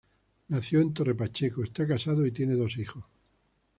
[0.47, 3.05] Nacido en Torre Pacheco, está casado y tiene dos hijos.